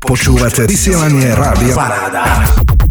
[0.00, 2.89] Počúvate vysielanie Rádia Paráda.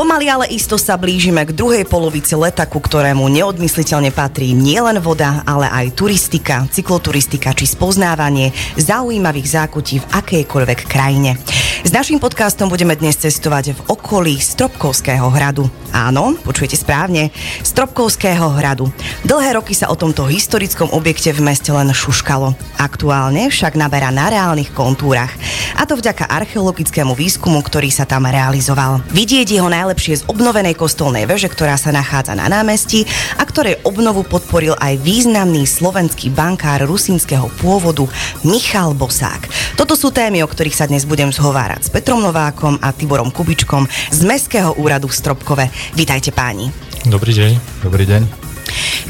[0.00, 5.44] Pomaly ale isto sa blížime k druhej polovici leta, ku ktorému neodmysliteľne patrí nielen voda,
[5.44, 8.48] ale aj turistika, cykloturistika či spoznávanie
[8.80, 11.36] zaujímavých zákutí v akejkoľvek krajine.
[11.84, 15.68] S naším podcastom budeme dnes cestovať v okolí Stropkovského hradu.
[15.92, 17.28] Áno, počujete správne,
[17.60, 18.88] Stropkovského hradu.
[19.28, 22.56] Dlhé roky sa o tomto historickom objekte v meste len šuškalo.
[22.80, 25.32] Aktuálne však naberá na reálnych kontúrach.
[25.76, 29.00] A to vďaka archeologickému výskumu, ktorý sa tam realizoval.
[29.10, 33.02] Vidieť jeho najlepšie z obnovenej kostolnej veže, ktorá sa nachádza na námestí
[33.34, 38.06] a ktorej obnovu podporil aj významný slovenský bankár rusínskeho pôvodu
[38.46, 39.50] Michal Bosák.
[39.74, 43.90] Toto sú témy, o ktorých sa dnes budem zhovárať s Petrom Novákom a Tiborom Kubičkom
[43.90, 45.66] z Mestského úradu v Stropkove.
[45.98, 46.70] Vítajte páni.
[47.08, 47.82] Dobrý deň.
[47.82, 48.49] Dobrý deň.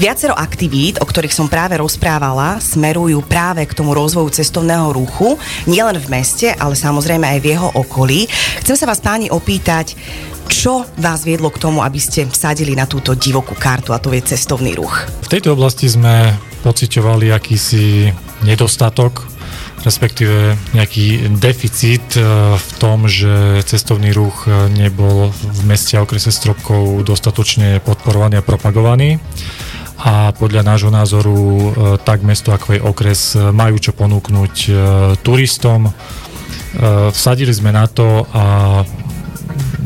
[0.00, 5.36] Viacero aktivít, o ktorých som práve rozprávala, smerujú práve k tomu rozvoju cestovného ruchu,
[5.68, 8.24] nielen v meste, ale samozrejme aj v jeho okolí.
[8.64, 9.98] Chcem sa vás páni opýtať,
[10.50, 14.22] čo vás viedlo k tomu, aby ste vsadili na túto divokú kartu a to je
[14.24, 15.06] cestovný ruch?
[15.26, 16.34] V tejto oblasti sme
[16.66, 18.10] pociťovali akýsi
[18.42, 19.39] nedostatok
[19.84, 22.22] respektíve nejaký deficit e,
[22.56, 29.16] v tom, že cestovný ruch nebol v meste a okrese Stropkov dostatočne podporovaný a propagovaný
[30.00, 31.68] a podľa nášho názoru e,
[32.00, 33.20] tak mesto ako aj okres
[33.52, 34.72] majú čo ponúknuť e,
[35.20, 35.92] turistom.
[37.10, 38.86] Vsadili sme na to a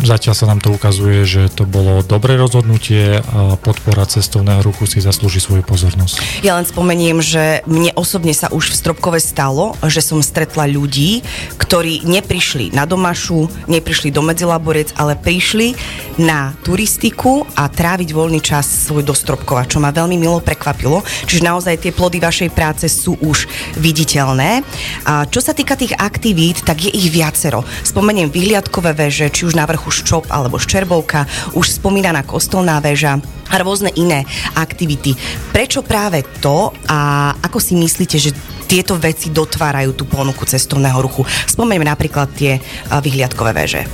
[0.04, 5.00] Zatiaľ sa nám to ukazuje, že to bolo dobré rozhodnutie a podpora cestovného ruchu si
[5.00, 6.44] zaslúži svoju pozornosť.
[6.44, 11.24] Ja len spomeniem, že mne osobne sa už v Stropkove stalo, že som stretla ľudí,
[11.56, 15.72] ktorí neprišli na Domašu, neprišli do Medzilaborec, ale prišli
[16.20, 21.00] na turistiku a tráviť voľný čas svoj do Stropkova, čo ma veľmi milo prekvapilo.
[21.24, 23.48] Čiže naozaj tie plody vašej práce sú už
[23.80, 24.60] viditeľné.
[25.08, 27.64] A čo sa týka tých aktivít, tak je ich viacero.
[27.80, 33.54] Spomeniem vyhliadkové veže, či už na vrchu Ščop alebo Ščerbovka, už spomínaná kostolná väža a
[33.62, 34.26] rôzne iné
[34.58, 35.14] aktivity.
[35.54, 38.34] Prečo práve to a ako si myslíte, že
[38.66, 41.22] tieto veci dotvárajú tú ponuku cestovného ruchu?
[41.46, 42.58] Spomenieme napríklad tie
[42.90, 43.86] vyhliadkové väže.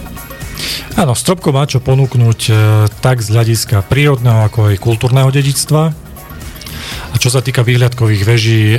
[0.98, 2.52] Áno, Stropko má čo ponúknuť e,
[3.00, 5.99] tak z hľadiska prírodného, ako aj kultúrneho dedičstva.
[7.10, 8.78] A čo sa týka výhľadkových veží, e,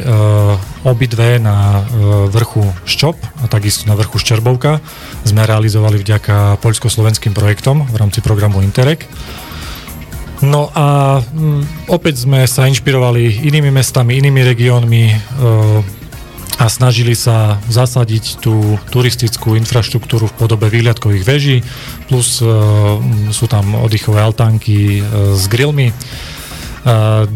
[0.87, 4.79] obidve na e, vrchu Ščop a takisto na vrchu Ščerbovka
[5.27, 9.03] sme realizovali vďaka poľsko-slovenským projektom v rámci programu Interreg.
[10.41, 15.15] No a mm, opäť sme sa inšpirovali inými mestami, inými regiónmi e,
[16.61, 21.57] a snažili sa zasadiť tú turistickú infraštruktúru v podobe výhľadkových veží,
[22.05, 22.37] plus
[23.33, 25.01] sú tam oddychové altánky
[25.33, 25.89] s grillmi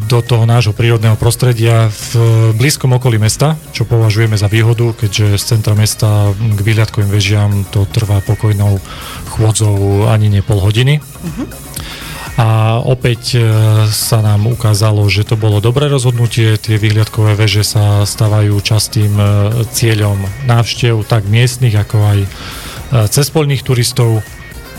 [0.09, 2.11] do toho nášho prírodného prostredia v
[2.57, 7.85] blízkom okolí mesta, čo považujeme za výhodu, keďže z centra mesta k výhľadkovým vežiam to
[7.85, 8.81] trvá pokojnou
[9.37, 10.97] chôdzou ani nie pol hodiny.
[10.97, 11.45] Uh-huh.
[12.35, 13.41] A opäť e,
[13.95, 16.59] sa nám ukázalo, že to bolo dobré rozhodnutie.
[16.59, 19.25] Tie výhľadkové veže sa stávajú častým e,
[19.71, 22.27] cieľom návštev tak miestnych, ako aj e,
[23.07, 24.19] cespoľných turistov.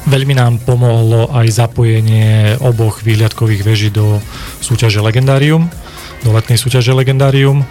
[0.06, 4.22] Veľmi nám pomohlo aj zapojenie oboch výhľadkových veží do
[4.62, 5.66] súťaže Legendarium,
[6.22, 7.66] do letnej súťaže Legendarium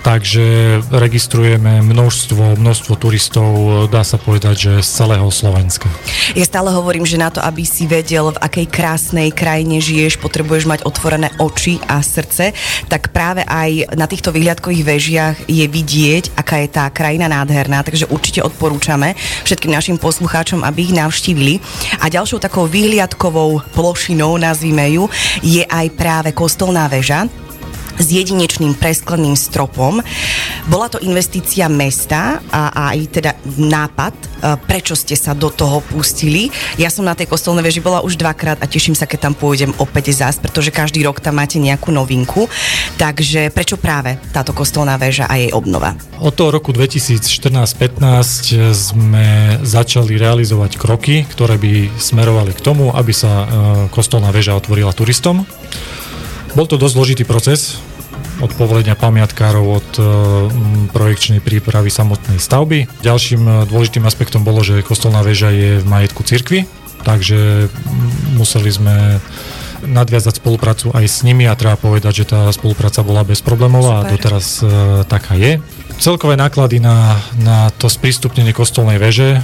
[0.00, 3.50] takže registrujeme množstvo, množstvo turistov,
[3.92, 5.86] dá sa povedať, že z celého Slovenska.
[6.32, 10.64] Ja stále hovorím, že na to, aby si vedel, v akej krásnej krajine žiješ, potrebuješ
[10.66, 12.56] mať otvorené oči a srdce,
[12.88, 18.08] tak práve aj na týchto výhľadkových vežiach je vidieť, aká je tá krajina nádherná, takže
[18.08, 21.60] určite odporúčame všetkým našim poslucháčom, aby ich navštívili.
[22.00, 25.04] A ďalšou takou výhliadkovou plošinou, nazvime ju,
[25.44, 27.28] je aj práve kostolná väža,
[28.00, 30.00] s jedinečným preskleným stropom.
[30.72, 34.26] Bola to investícia mesta a aj teda nápad, e,
[34.64, 36.48] prečo ste sa do toho pustili.
[36.80, 39.76] Ja som na tej kostolnej veži bola už dvakrát a teším sa, keď tam pôjdem
[39.76, 42.48] opäť zás, pretože každý rok tam máte nejakú novinku.
[42.96, 45.92] Takže prečo práve táto kostolná väža a jej obnova?
[46.16, 53.28] Od toho roku 2014-15 sme začali realizovať kroky, ktoré by smerovali k tomu, aby sa
[53.28, 53.44] e,
[53.92, 55.44] kostolná väža otvorila turistom.
[56.50, 57.78] Bol to dosť zložitý proces,
[58.40, 60.02] od povolenia pamiatkárov, od e,
[60.90, 62.88] projekčnej prípravy samotnej stavby.
[63.04, 66.64] Ďalším e, dôležitým aspektom bolo, že kostolná väža je v majetku cirkvi,
[67.04, 67.68] takže
[68.36, 69.20] museli sme
[69.80, 74.08] nadviazať spoluprácu aj s nimi a treba povedať, že tá spolupráca bola bezproblémová Super.
[74.08, 74.64] a doteraz e,
[75.08, 75.60] taká je.
[76.00, 79.40] Celkové náklady na, na to sprístupnenie kostolnej veže e,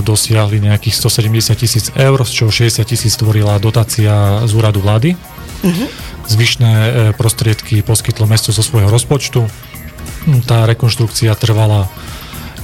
[0.00, 5.20] dosiahli nejakých 170 tisíc eur, z čoho 60 tisíc tvorila dotácia z úradu vlády.
[5.20, 5.88] Mm-hmm.
[6.32, 9.44] Zvyšné e, prostriedky poskytlo mesto zo svojho rozpočtu.
[9.44, 11.92] Hm, tá rekonštrukcia trvala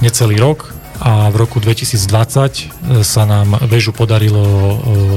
[0.01, 4.41] necelý rok a v roku 2020 sa nám väžu podarilo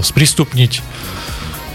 [0.05, 0.85] sprístupniť.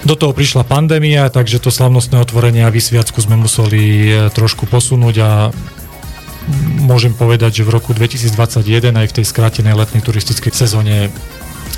[0.04, 5.30] Do toho prišla pandémia, takže to slavnostné otvorenie a vysviacku sme museli trošku posunúť a
[6.84, 11.10] môžem povedať, že v roku 2021 aj v tej skrátenej letnej turistickej sezóne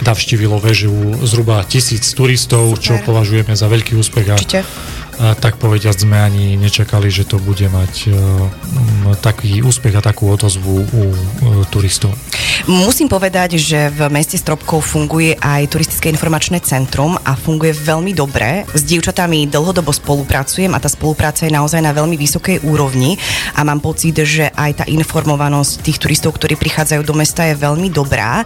[0.04, 0.92] navštívilo väžu
[1.24, 2.84] zhruba tisíc turistov, Super.
[2.84, 4.28] čo považujeme za veľký úspech.
[4.28, 4.68] A Určite
[5.16, 8.16] a tak povediať sme ani nečakali, že to bude mať uh,
[9.24, 11.14] taký úspech a takú odozvu u uh,
[11.72, 12.12] turistov.
[12.66, 18.66] Musím povedať, že v meste Stropkov funguje aj turistické informačné centrum a funguje veľmi dobre.
[18.74, 23.22] S dievčatami dlhodobo spolupracujem a tá spolupráca je naozaj na veľmi vysokej úrovni
[23.54, 27.94] a mám pocit, že aj tá informovanosť tých turistov, ktorí prichádzajú do mesta je veľmi
[27.94, 28.42] dobrá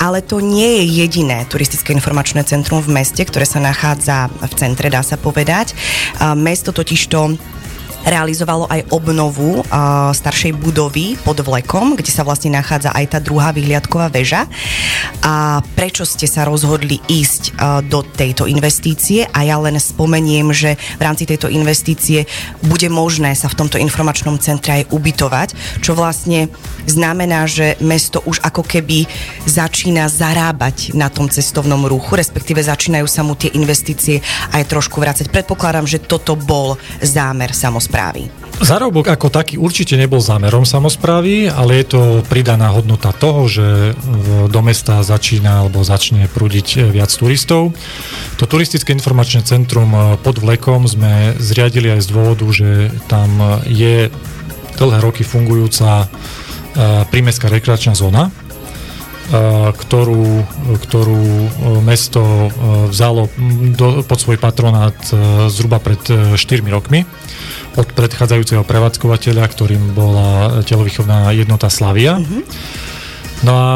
[0.00, 4.88] ale to nie je jediné turistické informačné centrum v meste, ktoré sa nachádza v centre,
[4.88, 5.76] dá sa povedať.
[6.40, 7.36] Mesto totižto
[8.06, 13.52] realizovalo aj obnovu uh, staršej budovy pod vlekom, kde sa vlastne nachádza aj tá druhá
[13.52, 14.48] vyhliadková väža.
[15.20, 19.28] A prečo ste sa rozhodli ísť uh, do tejto investície?
[19.36, 22.24] A ja len spomeniem, že v rámci tejto investície
[22.64, 26.48] bude možné sa v tomto informačnom centre aj ubytovať, čo vlastne
[26.88, 29.04] znamená, že mesto už ako keby
[29.44, 34.24] začína zarábať na tom cestovnom ruchu, respektíve začínajú sa mu tie investície
[34.56, 35.28] aj trošku vrácať.
[35.28, 38.30] Predpokladám, že toto bol zámer samozrejme samozprávy?
[38.60, 43.96] Zárobok ako taký určite nebol zámerom samozprávy, ale je to pridaná hodnota toho, že
[44.52, 47.72] do mesta začína alebo začne prúdiť viac turistov.
[48.36, 49.90] To turistické informačné centrum
[50.20, 53.32] pod vlekom sme zriadili aj z dôvodu, že tam
[53.64, 54.12] je
[54.76, 56.06] dlhé roky fungujúca e,
[57.08, 58.32] prímestská rekreačná zóna, e,
[59.72, 60.44] ktorú,
[60.84, 61.24] ktorú
[61.80, 62.48] mesto e,
[62.92, 63.28] vzalo
[63.72, 64.96] do, pod svoj patronát
[65.48, 66.00] zhruba pred
[66.36, 66.36] 4
[66.68, 67.08] rokmi
[67.78, 72.18] od predchádzajúceho prevádzkovateľa, ktorým bola telovýchovná jednota Slavia.
[72.18, 72.42] Mm-hmm.
[73.40, 73.70] No a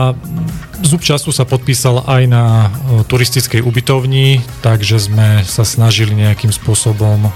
[0.85, 2.69] zub času sa podpísal aj na
[3.09, 7.33] turistickej ubytovni, takže sme sa snažili nejakým spôsobom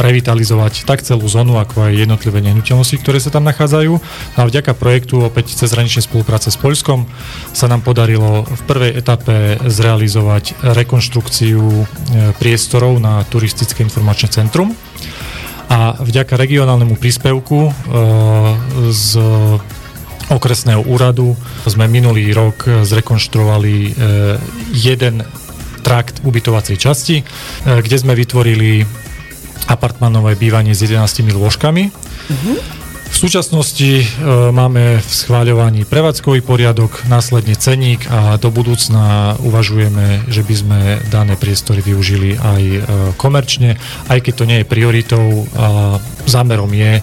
[0.00, 3.92] revitalizovať tak celú zónu, ako aj jednotlivé nehnuteľnosti, ktoré sa tam nachádzajú.
[4.34, 7.04] No a vďaka projektu opäť cezhraničnej spolupráce s Poľskom
[7.52, 11.84] sa nám podarilo v prvej etape zrealizovať rekonštrukciu e,
[12.40, 14.72] priestorov na turistické informačné centrum
[15.66, 17.70] a vďaka regionálnemu príspevku e,
[18.94, 19.10] z
[20.26, 21.34] okresného úradu
[21.66, 23.90] sme minulý rok zrekonštruovali e,
[24.74, 25.22] jeden
[25.82, 27.24] trakt ubytovacej časti, e,
[27.82, 28.82] kde sme vytvorili
[29.66, 31.82] apartmanové bývanie s 11 lôžkami.
[31.90, 34.04] Mm-hmm v súčasnosti e,
[34.50, 41.38] máme v schváľovaní prevádzkový poriadok, následne ceník a do budúcna uvažujeme, že by sme dané
[41.38, 42.80] priestory využili aj e,
[43.14, 43.78] komerčne,
[44.10, 47.02] aj keď to nie je prioritou a zámerom je e,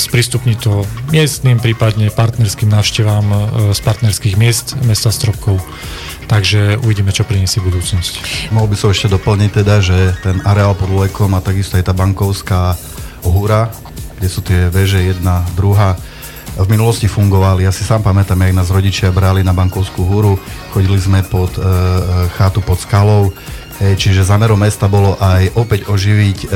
[0.00, 3.26] sprístupniť to miestnym, prípadne partnerským návštevám
[3.76, 5.60] z partnerských miest mesta Stropkov.
[6.30, 8.46] Takže uvidíme, čo priniesie budúcnosť.
[8.54, 11.94] Mohol by som ešte doplniť teda, že ten areál pod Lekom a takisto aj tá
[11.94, 12.78] bankovská
[13.26, 13.68] húra,
[14.20, 15.96] kde sú tie veže jedna, druhá,
[16.60, 17.64] v minulosti fungovali.
[17.64, 20.36] Ja si sám pamätám, jak nás rodičia brali na Bankovskú húru,
[20.76, 21.64] chodili sme pod e, e
[22.36, 23.32] chátu pod skalou,
[23.80, 26.46] e, čiže zámerom mesta bolo aj opäť oživiť e,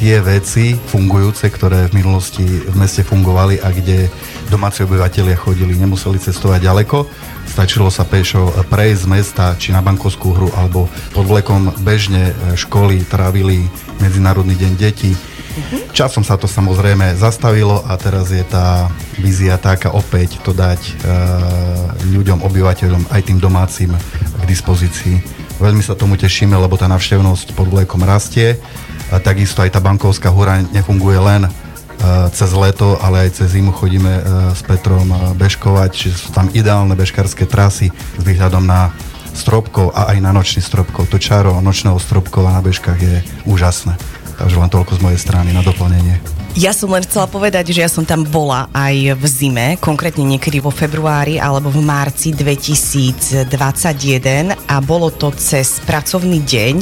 [0.00, 4.08] tie veci fungujúce, ktoré v minulosti v meste fungovali a kde
[4.48, 7.04] domáci obyvateľia chodili, nemuseli cestovať ďaleko.
[7.50, 12.34] Stačilo sa pešo prejsť z mesta, či na Bankovskú hru, alebo pod vlekom bežne e,
[12.56, 13.66] školy trávili
[14.00, 15.12] Medzinárodný deň detí
[15.90, 18.86] Časom sa to samozrejme zastavilo a teraz je tá
[19.18, 20.92] vízia taká opäť to dať e,
[22.14, 23.90] ľuďom, obyvateľom, aj tým domácim
[24.40, 25.18] k dispozícii.
[25.60, 28.56] Veľmi sa tomu tešíme, lebo tá navštevnosť pod vlekom rastie.
[29.10, 31.50] A takisto aj tá bankovská húra nefunguje len e,
[32.30, 34.22] cez leto, ale aj cez zimu chodíme e,
[34.54, 38.94] s Petrom bežkovať, čiže sú tam ideálne bežkárske trasy s výhľadom na
[39.34, 41.10] stropkov a aj na nočný stropkov.
[41.10, 43.16] To čaro nočného stropkova na bežkách je
[43.46, 43.98] úžasné.
[44.40, 46.16] Takže len toľko z mojej strany na doplnenie.
[46.58, 50.58] Ja som len chcela povedať, že ja som tam bola aj v zime, konkrétne niekedy
[50.58, 53.46] vo februári alebo v marci 2021
[54.66, 56.74] a bolo to cez pracovný deň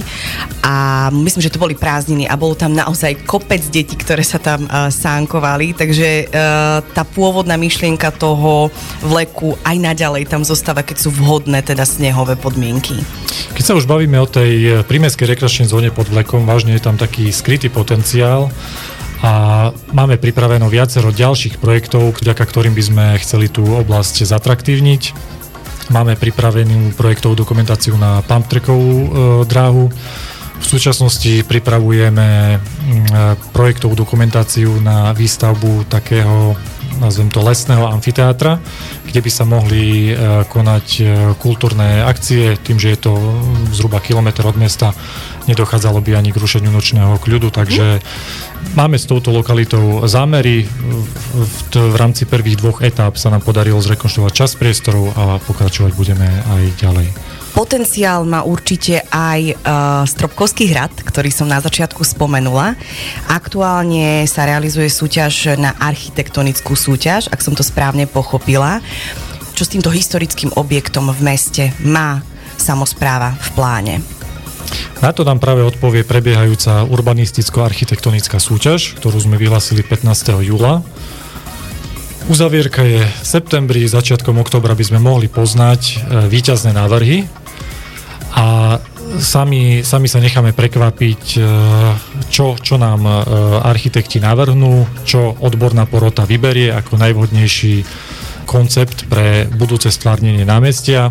[0.65, 4.65] a myslím, že to boli prázdniny a bolo tam naozaj kopec detí, ktoré sa tam
[4.65, 8.73] uh, sánkovali, takže uh, tá pôvodná myšlienka toho
[9.05, 13.05] vleku aj naďalej tam zostáva, keď sú vhodné teda snehové podmienky.
[13.54, 17.30] Keď sa už bavíme o tej prímeskej rekreačnej zóne pod vlekom, vážne je tam taký
[17.35, 18.50] skrytý potenciál
[19.18, 19.33] a
[19.90, 25.02] máme pripraveno viacero ďalších projektov, vďaka ktorým by sme chceli tú oblasť zatraktívniť.
[25.90, 29.09] Máme pripravenú projektovú dokumentáciu na pumptrackovú e,
[29.49, 29.88] dráhu.
[30.59, 36.54] V súčasnosti pripravujeme mm, projektovú dokumentáciu na výstavbu takého
[36.99, 38.59] nazvem to, lesného amfiteátra,
[39.07, 40.12] kde by sa mohli
[40.50, 40.87] konať
[41.38, 43.12] kultúrne akcie, tým, že je to
[43.73, 44.93] zhruba kilometr od mesta,
[45.49, 48.02] nedochádzalo by ani k rušeniu nočného kľudu, takže
[48.76, 50.67] máme s touto lokalitou zámery.
[50.69, 55.93] V, v, v rámci prvých dvoch etáp sa nám podarilo zrekonštruovať čas priestorov a pokračovať
[55.97, 57.38] budeme aj ďalej.
[57.59, 59.57] Potenciál má určite aj uh,
[60.07, 62.79] Stropkovský hrad, ktorý som na začiatku spomenula.
[63.27, 68.79] Aktuálne sa realizuje súťaž na architektonickú súťaž, ak som to správne pochopila.
[69.59, 72.23] Čo s týmto historickým objektom v meste má
[72.55, 73.95] samozpráva v pláne?
[75.03, 80.47] Na to nám práve odpovie prebiehajúca urbanisticko-architektonická súťaž, ktorú sme vyhlasili 15.
[80.47, 80.87] júla.
[82.31, 85.95] Uzavierka je v septembri, začiatkom oktobra by sme mohli poznať e,
[86.31, 87.48] výťazné návrhy
[88.38, 88.78] a
[89.18, 91.40] sami, sami sa necháme prekvapiť, e,
[92.30, 93.12] čo, čo nám e,
[93.66, 97.83] architekti navrhnú, čo odborná porota vyberie ako najvhodnejší
[98.47, 101.11] koncept pre budúce stvárnenie námestia.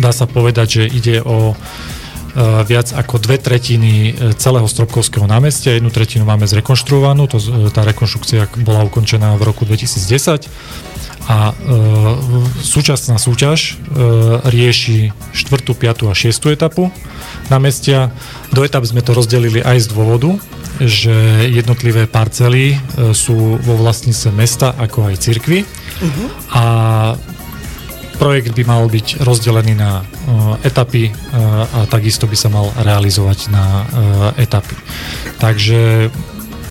[0.00, 1.52] Dá sa povedať, že ide o
[2.38, 7.42] viac ako dve tretiny celého Stropkovského námestia, jednu tretinu máme zrekonštruovanú, to,
[7.74, 10.46] tá rekonštrukcia bola ukončená v roku 2010
[11.30, 11.54] a e,
[12.62, 14.02] súčasná súťaž e,
[14.50, 16.10] rieši 4., 5.
[16.10, 16.54] a 6.
[16.54, 16.90] etapu
[17.52, 18.10] na mestia.
[18.50, 20.30] Do etap sme to rozdelili aj z dôvodu,
[20.80, 22.78] že jednotlivé parcely
[23.12, 26.26] sú vo vlastníctve mesta ako aj cirkvy uh-huh.
[26.56, 26.64] a
[28.20, 33.48] projekt by mal byť rozdelený na uh, etapy uh, a takisto by sa mal realizovať
[33.48, 33.84] na uh,
[34.36, 34.76] etapy.
[35.40, 36.12] Takže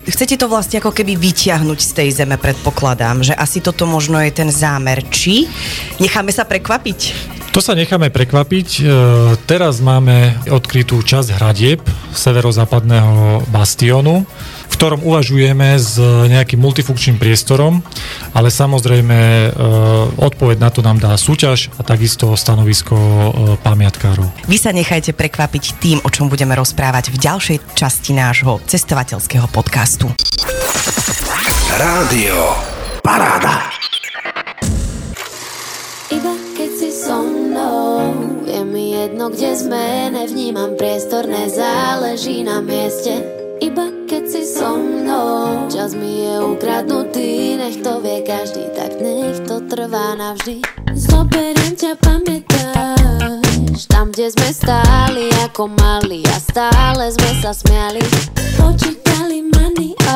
[0.00, 4.32] Chcete to vlastne ako keby vyťahnuť z tej zeme, predpokladám, že asi toto možno je
[4.32, 5.04] ten zámer.
[5.06, 5.46] Či
[6.02, 6.98] necháme sa prekvapiť?
[7.52, 8.86] To sa necháme prekvapiť.
[9.44, 11.84] Teraz máme odkrytú časť hradieb
[12.16, 14.24] severozápadného bastionu
[14.70, 17.82] v ktorom uvažujeme s nejakým multifunkčným priestorom,
[18.30, 19.48] ale samozrejme e,
[20.16, 24.30] odpoveď na to nám dá súťaž a takisto stanovisko e, pamiatkárov.
[24.46, 30.06] Vy sa nechajte prekvapiť tým, o čom budeme rozprávať v ďalšej časti nášho cestovateľského podcastu.
[31.74, 32.54] Rádio
[33.02, 33.72] Paráda.
[36.10, 38.12] Iba keď si so mnou,
[38.44, 43.16] je mi jedno, kde sme, nevnímam priestor, nezáleží na mieste.
[43.64, 43.99] Iba
[44.50, 45.70] so mnou.
[45.70, 50.60] Čas mi je ukradnutý Nech to vie každý Tak nech to trvá navždy.
[50.90, 58.02] Zoberiem ťa, pamätáš Tam, kde sme stáli ako mali A stále sme sa smiali.
[58.58, 60.14] Počítali mani a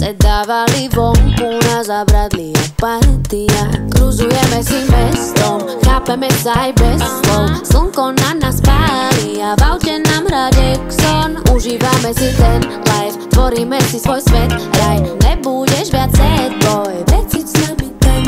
[0.00, 7.60] Sedávali vonku na zabradli a partia Kruzujeme si mestom Chápeme sa aj bez slov.
[7.60, 13.76] Slnko na nás páli A v aute nám hrá Dexon Užívame si ten life Tvoríme
[13.92, 14.48] si svoj svet.
[14.80, 18.24] Raj Nebudeš viac sad boy Veci s nami ten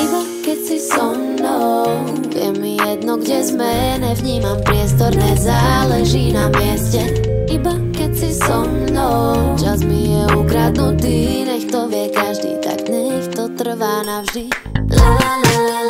[0.00, 1.84] Iba keď si so mnou
[2.32, 7.17] Je mi jedno kde sme Nevnímam priestor Nezáleží na mieste
[7.48, 9.56] Iba keď si so mnou.
[9.56, 14.52] Čas mi je ukradnutý Nech to vie každý Tak nech to trvá navždy.
[14.92, 15.87] La la la la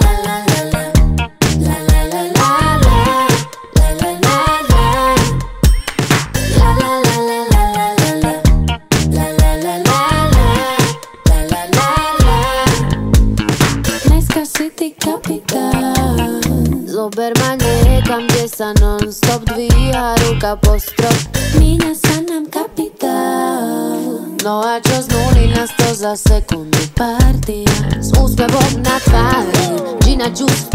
[26.08, 30.67] 20 secunde pārties Uz pie bogna tvērim, džina džus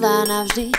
[0.00, 0.69] navždy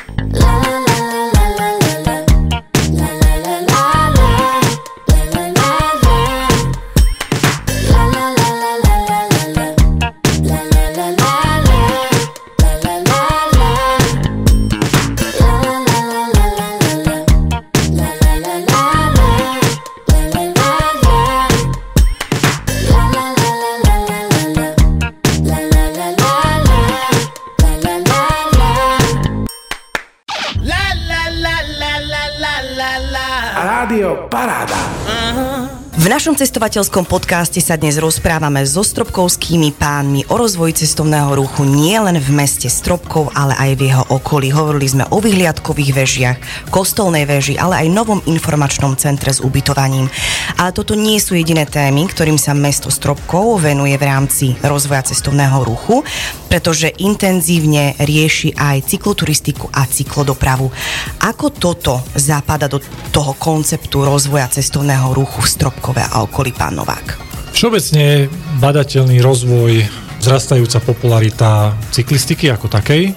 [36.42, 42.30] cestovateľskom podcaste sa dnes rozprávame so Stropkovskými pánmi o rozvoji cestovného ruchu nie len v
[42.34, 44.50] meste Stropkov, ale aj v jeho okolí.
[44.50, 46.38] Hovorili sme o vyhliadkových vežiach,
[46.74, 50.10] kostolnej veži, ale aj novom informačnom centre s ubytovaním.
[50.58, 55.62] Ale toto nie sú jediné témy, ktorým sa mesto Stropkov venuje v rámci rozvoja cestovného
[55.62, 56.02] ruchu,
[56.50, 60.74] pretože intenzívne rieši aj cykloturistiku a cyklodopravu.
[61.22, 62.82] Ako toto zapada do
[63.14, 65.70] toho konceptu rozvoja cestovného ruchu v Stropkov?
[65.72, 67.20] Stropkové a okolí pán Novák?
[67.52, 68.32] Všeobecne
[68.64, 69.84] badateľný rozvoj,
[70.24, 73.12] vzrastajúca popularita cyklistiky ako takej.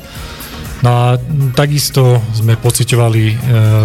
[0.83, 1.05] No a
[1.55, 3.35] takisto sme pocitovali e,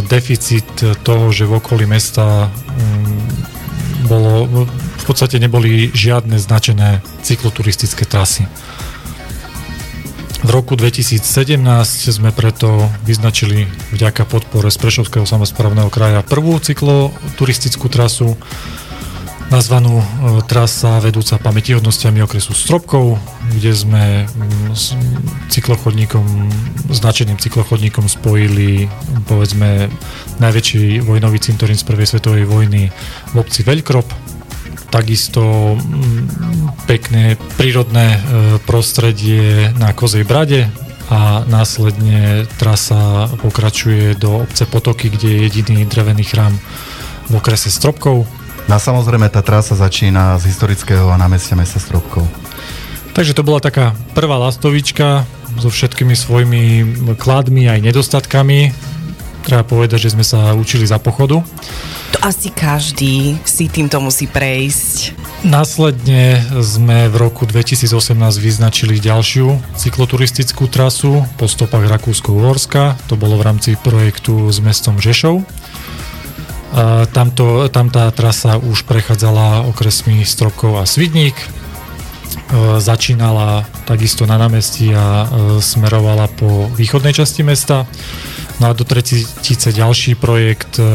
[0.10, 0.66] deficit
[1.06, 3.20] toho, že v okolí mesta mm,
[4.10, 8.50] bolo, v podstate neboli žiadne značené cykloturistické trasy.
[10.40, 11.20] V roku 2017
[12.16, 18.40] sme preto vyznačili vďaka podpore z Prešovského samozprávneho kraja prvú cykloturistickú trasu,
[19.50, 20.06] nazvanú e,
[20.46, 23.18] trasa vedúca pamätihodnosťami okresu Stropkov,
[23.58, 24.94] kde sme mm, s
[25.50, 26.24] cyklochodníkom,
[26.94, 28.86] značeným cyklochodníkom spojili
[29.26, 29.90] povedzme
[30.38, 32.94] najväčší vojnový cintorín z prvej svetovej vojny
[33.34, 34.06] v obci Veľkrop,
[34.94, 38.20] takisto mm, pekné prírodné e,
[38.64, 40.70] prostredie na Kozej Brade
[41.10, 46.54] a následne trasa pokračuje do obce Potoky, kde je jediný drevený chrám
[47.30, 48.39] v okrese Stropkov.
[48.70, 52.22] No a samozrejme tá trasa začína z historického námestia mesta Stropkov.
[53.18, 55.26] Takže to bola taká prvá lastovička
[55.58, 56.64] so všetkými svojimi
[57.18, 58.70] kladmi aj nedostatkami.
[59.42, 61.42] Treba povedať, že sme sa učili za pochodu.
[62.14, 65.18] To asi každý si týmto musí prejsť.
[65.50, 67.90] Následne sme v roku 2018
[68.38, 73.02] vyznačili ďalšiu cykloturistickú trasu po stopách Rakúsko-Uhorska.
[73.10, 75.42] To bolo v rámci projektu s mestom Žešov.
[77.10, 81.34] Tamto, tam tá trasa už prechádzala okresmi Stropkov a Svidník.
[82.50, 85.28] E, začínala takisto na námestí a e,
[85.62, 87.86] smerovala po východnej časti mesta.
[88.60, 90.86] No a do tretice ďalší projekt e,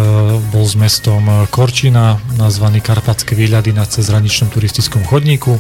[0.50, 5.58] bol s mestom Korčina, nazvaný Karpatské výľady na cezhraničnom turistickom chodníku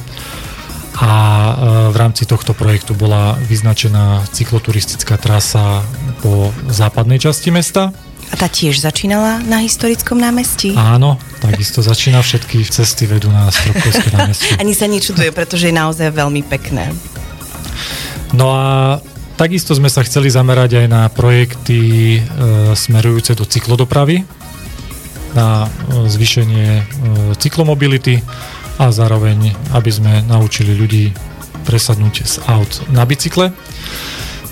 [0.94, 1.10] a
[1.90, 5.82] v rámci tohto projektu bola vyznačená cykloturistická trasa
[6.22, 7.90] po západnej časti mesta.
[8.30, 10.72] A tá tiež začínala na historickom námestí?
[10.78, 14.52] Áno, takisto začína všetky cesty vedú na Stropkovské námestie.
[14.56, 16.94] Ani sa nečuduje, pretože je naozaj veľmi pekné.
[18.34, 18.98] No a
[19.34, 21.78] Takisto sme sa chceli zamerať aj na projekty
[22.14, 22.20] e,
[22.78, 24.22] smerujúce do cyklodopravy,
[25.34, 26.82] na e, zvýšenie e,
[27.42, 28.22] cyklomobility
[28.78, 31.10] a zároveň, aby sme naučili ľudí
[31.66, 33.50] presadnúť z aut na bicykle.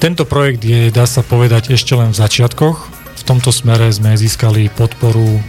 [0.03, 4.73] Tento projekt je, dá sa povedať, ešte len v začiatkoch, v tomto smere sme získali
[4.73, 5.41] podporu, e,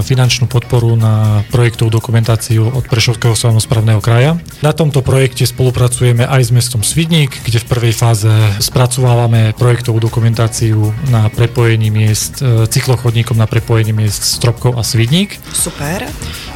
[0.00, 4.40] finančnú podporu na projektovú dokumentáciu od Prešovského samozprávneho kraja.
[4.64, 8.30] Na tomto projekte spolupracujeme aj s mestom Svidník, kde v prvej fáze
[8.62, 15.36] spracovávame projektovú dokumentáciu na prepojení miest, e, cyklochodníkom na prepojení miest Stropkov a Svidník.
[15.52, 16.08] Super.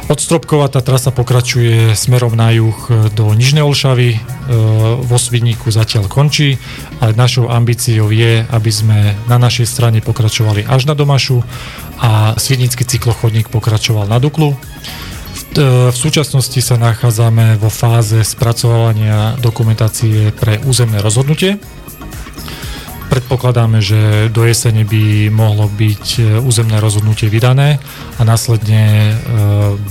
[0.05, 2.77] Od Stropkova tá trasa pokračuje smerom na juh
[3.17, 4.19] do Nižnej Olšavy, e,
[5.01, 6.57] vo Svidníku zatiaľ končí,
[7.01, 11.41] ale našou ambíciou je, aby sme na našej strane pokračovali až na Domašu
[11.99, 14.53] a Svidnický cyklochodník pokračoval na Duklu.
[15.35, 21.59] V, e, v súčasnosti sa nachádzame vo fáze spracovania dokumentácie pre územné rozhodnutie.
[23.05, 27.79] Predpokladáme, že do jesene by mohlo byť e, územné rozhodnutie vydané
[28.17, 29.13] a následne e,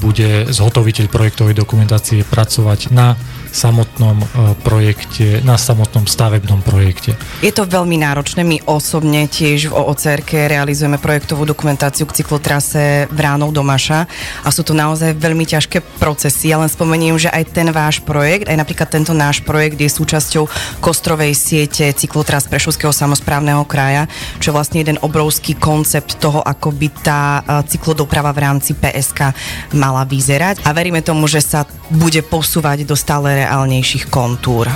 [0.02, 3.16] bude zhotoviteľ projektovej dokumentácie pracovať na
[3.54, 4.26] samotnom e,
[4.66, 7.14] projekte, na samotnom stavebnom projekte.
[7.38, 8.42] Je to veľmi náročné.
[8.42, 14.10] My osobne tiež v OOCRK realizujeme projektovú dokumentáciu k cyklotrase Vránov do Maša
[14.42, 16.50] a sú to naozaj veľmi ťažké procesy.
[16.50, 20.50] Ja len spomeniem, že aj ten váš projekt, aj napríklad tento náš projekt je súčasťou
[20.82, 24.10] kostrovej siete cyklotras Prešovského samozprávneho kraja,
[24.42, 29.30] čo je vlastne jeden obrovský koncept toho, ako by tá e, cyklodoprava v rámci PSK
[29.78, 30.66] mala vyzerať.
[30.66, 31.62] A veríme tomu, že sa
[31.92, 34.72] bude posúvať do stále reálnejších kontúr.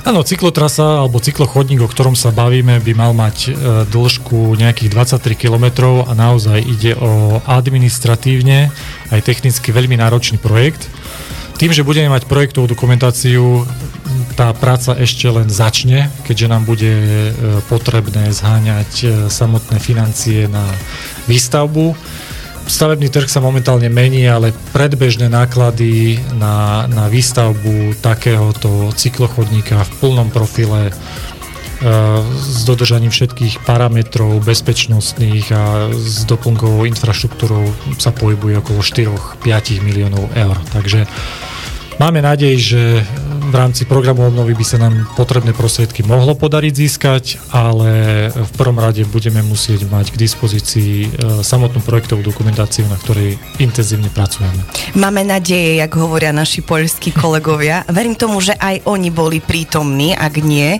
[0.00, 3.50] Áno, cyklotrasa alebo cyklochodník, o ktorom sa bavíme, by mal mať e,
[3.84, 5.66] dĺžku nejakých 23 km
[6.08, 8.72] a naozaj ide o administratívne
[9.12, 10.88] aj technicky veľmi náročný projekt.
[11.60, 13.68] Tým, že budeme mať projektovú dokumentáciu,
[14.32, 17.32] tá práca ešte len začne, keďže nám bude e,
[17.68, 20.64] potrebné zháňať e, samotné financie na
[21.28, 21.92] výstavbu
[22.70, 30.30] stavebný trh sa momentálne mení, ale predbežné náklady na, na výstavbu takéhoto cyklochodníka v plnom
[30.30, 30.94] profile
[32.30, 40.60] s dodržaním všetkých parametrov bezpečnostných a s doplnkovou infraštruktúrou sa pohybuje okolo 4-5 miliónov eur.
[40.76, 41.08] Takže
[42.00, 42.82] Máme nádej, že
[43.50, 47.90] v rámci programu obnovy by sa nám potrebné prostriedky mohlo podariť získať, ale
[48.30, 51.08] v prvom rade budeme musieť mať k dispozícii e,
[51.42, 54.62] samotnú projektovú dokumentáciu, na ktorej intenzívne pracujeme.
[54.94, 57.82] Máme nádeje, jak hovoria naši poľskí kolegovia.
[57.90, 60.78] Verím tomu, že aj oni boli prítomní, ak nie,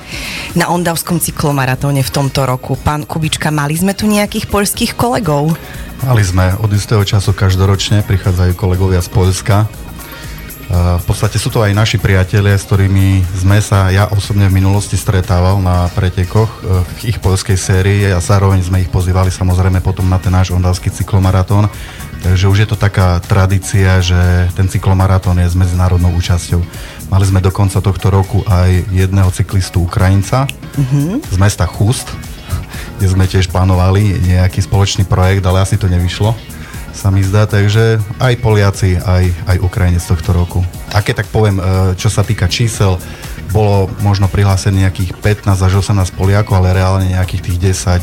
[0.54, 2.78] na Ondavskom cyklomaratóne v tomto roku.
[2.78, 5.59] Pán Kubička, mali sme tu nejakých poľských kolegov?
[6.06, 9.66] Mali sme od istého času každoročne, prichádzajú kolegovia z Polska,
[10.70, 14.94] v podstate sú to aj naši priatelia, s ktorými sme sa ja osobne v minulosti
[14.94, 20.06] stretával na pretekoch e, v ich polskej sérii a zároveň sme ich pozývali samozrejme potom
[20.06, 21.66] na ten náš ondavský cyklomaratón.
[22.22, 26.62] Takže už je to taká tradícia, že ten cyklomaratón je s medzinárodnou účasťou.
[27.11, 31.35] Mali sme do konca tohto roku aj jedného cyklistu Ukrajinca mm-hmm.
[31.35, 32.14] z mesta Chust,
[33.02, 36.60] kde sme tiež plánovali nejaký spoločný projekt, ale asi to nevyšlo
[36.92, 40.61] sa mi zdá, takže aj Poliaci, aj, aj Ukrajinec tohto roku.
[40.90, 41.62] A keď tak poviem, e,
[41.94, 42.98] čo sa týka čísel,
[43.50, 45.11] bolo možno prihlásených nejakých
[45.46, 47.57] 15 až 18 Poliakov, ale reálne nejakých tých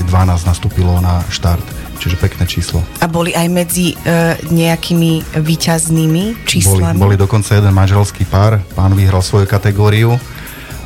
[0.03, 0.07] 10-12
[0.43, 1.63] nastúpilo na štart.
[1.97, 2.85] Čiže pekné číslo.
[3.01, 6.93] A boli aj medzi e, nejakými výťaznými číslami?
[6.93, 8.61] Boli, boli dokonca jeden manželský pár.
[8.77, 10.13] Pán vyhral svoju kategóriu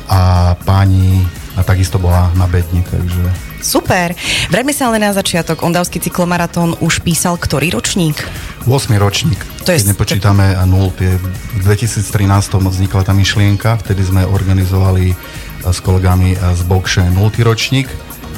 [0.08, 1.20] a pani
[1.56, 4.10] a takisto bola na bedni, takže Super.
[4.50, 5.62] Vrejme sa ale na začiatok.
[5.62, 8.18] Ondavský cyklomaratón už písal ktorý ročník?
[8.66, 9.38] 8 ročník.
[9.62, 10.66] To je Keď nepočítame tak...
[10.66, 15.14] 0, tie v 2013 vznikla tá myšlienka, vtedy sme organizovali
[15.62, 17.86] s kolegami z Bokše 0 ročník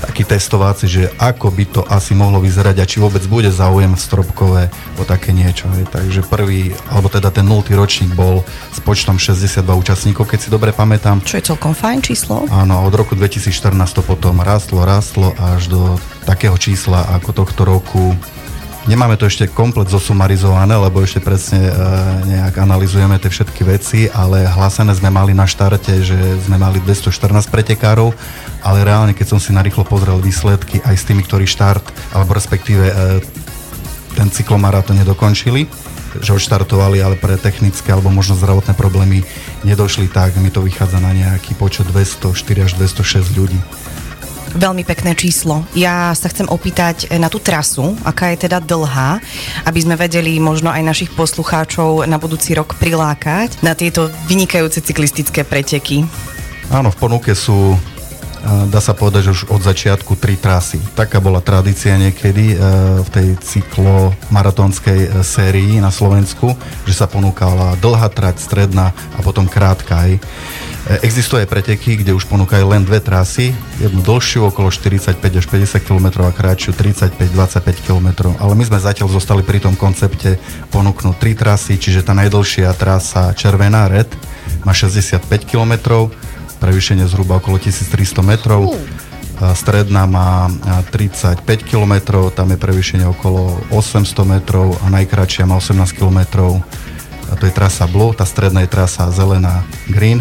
[0.04, 4.68] taký testovací, že ako by to asi mohlo vyzerať a či vôbec bude záujem Stropkové
[5.00, 5.64] o také niečo.
[5.72, 5.88] Hej.
[5.88, 7.64] Takže prvý, alebo teda ten 0.
[7.72, 11.24] ročník bol s počtom 62 účastníkov, keď si dobre pamätám.
[11.24, 12.44] Čo je celkom fajn číslo.
[12.52, 15.82] Áno, od roku 2014 to potom rastlo, rastlo až do
[16.28, 18.12] takého čísla ako tohto roku
[18.84, 21.72] Nemáme to ešte komplet zosumarizované, lebo ešte presne e,
[22.28, 27.48] nejak analizujeme tie všetky veci, ale hlásené sme mali na štarte, že sme mali 214
[27.48, 28.12] pretekárov,
[28.60, 32.84] ale reálne, keď som si narýchlo pozrel výsledky aj s tými, ktorí štart, alebo respektíve
[32.84, 32.94] e,
[34.20, 35.64] ten cyklomaratón nedokončili,
[36.20, 39.24] že odštartovali, ale pre technické alebo možno zdravotné problémy
[39.64, 43.58] nedošli tak, mi to vychádza na nejaký počet 204 až 206 ľudí.
[44.54, 45.66] Veľmi pekné číslo.
[45.74, 49.18] Ja sa chcem opýtať na tú trasu, aká je teda dlhá,
[49.66, 55.42] aby sme vedeli možno aj našich poslucháčov na budúci rok prilákať na tieto vynikajúce cyklistické
[55.42, 56.06] preteky.
[56.70, 57.74] Áno, v ponuke sú
[58.44, 60.76] dá sa povedať, že už od začiatku tri trasy.
[60.92, 62.56] Taká bola tradícia niekedy e,
[63.00, 66.52] v tej cyklomaratónskej e, sérii na Slovensku,
[66.84, 70.20] že sa ponúkala dlhá trať, stredná a potom krátka aj.
[70.84, 76.28] Existuje preteky, kde už ponúkajú len dve trasy, jednu dlhšiu okolo 45 až 50 km
[76.28, 78.36] a krátšiu 35-25 km.
[78.36, 80.36] Ale my sme zatiaľ zostali pri tom koncepte
[80.76, 84.12] ponúknuť tri trasy, čiže tá najdlhšia trasa Červená Red
[84.68, 86.12] má 65 km,
[86.60, 88.76] prevýšenie zhruba okolo 1300 metrov.
[89.40, 90.52] Stredná má
[90.92, 96.52] 35 km, tam je prevýšenie okolo 800 metrov a najkračšia má 18 km.
[97.32, 100.20] A to je trasa Blue, tá stredná je trasa zelená Green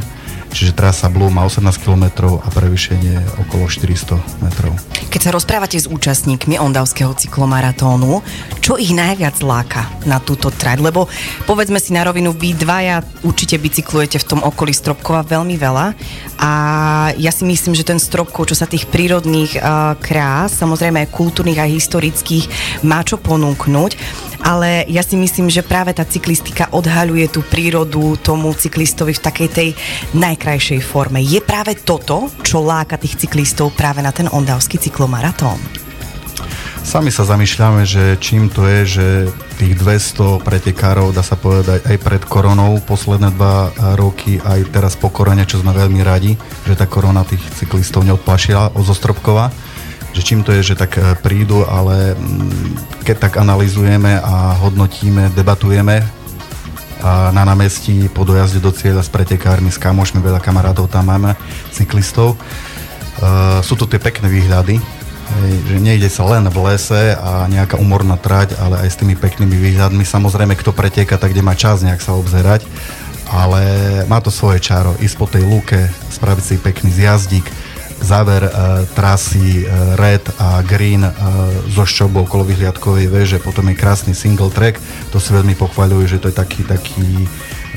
[0.54, 4.78] čiže trasa Blue má 18 km a prevýšenie okolo 400 metrov.
[5.10, 8.22] Keď sa rozprávate s účastníkmi Ondavského cyklomaratónu,
[8.62, 10.80] čo ich najviac láka na túto trať?
[10.86, 11.10] Lebo
[11.50, 15.86] povedzme si na rovinu, vy dvaja určite bicyklujete v tom okolí Stropkova veľmi veľa
[16.38, 16.52] a
[17.18, 19.58] ja si myslím, že ten Stropkov, čo sa tých prírodných
[20.00, 22.46] krás, samozrejme aj kultúrnych a historických,
[22.86, 23.98] má čo ponúknuť
[24.44, 29.50] ale ja si myslím, že práve tá cyklistika odhaľuje tú prírodu tomu cyklistovi v takej
[29.50, 29.70] tej
[30.12, 30.43] najkrajšej
[30.84, 31.24] forme.
[31.24, 35.56] Je práve toto, čo láka tých cyklistov práve na ten ondavský cyklomaratón?
[36.84, 39.08] Sami sa zamýšľame, že čím to je, že
[39.56, 45.08] tých 200 pretekárov, dá sa povedať, aj pred koronou posledné dva roky, aj teraz po
[45.08, 46.36] korone, čo sme veľmi radi,
[46.68, 49.48] že tá korona tých cyklistov neodplašila od Zostropkova
[50.14, 55.34] že čím to je, že tak e, prídu, ale mm, keď tak analizujeme a hodnotíme,
[55.34, 56.23] debatujeme
[57.04, 61.36] a na námestí po dojazde do cieľa s pretekármi, s kamošmi, veľa kamarátov tam máme,
[61.76, 62.40] cyklistov.
[63.20, 67.76] Uh, sú tu tie pekné výhľady, hej, že nejde sa len v lese a nejaká
[67.76, 70.08] umorná trať, ale aj s tými peknými výhľadmi.
[70.08, 72.64] Samozrejme, kto preteka, tak kde má čas nejak sa obzerať,
[73.28, 73.62] ale
[74.08, 74.96] má to svoje čaro.
[75.04, 77.46] Ísť po tej lúke, spraviť si pekný zjazdík,
[78.04, 81.12] záver uh, trasy uh, Red a Green uh,
[81.72, 84.78] zo šťobou okolo vyhliadkovej veže, potom je krásny single track,
[85.10, 87.26] to si veľmi pochvaľujú, že to je taký, taký